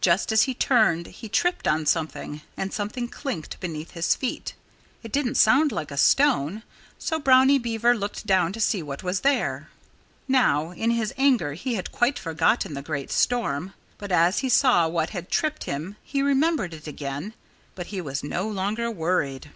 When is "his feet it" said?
3.92-5.12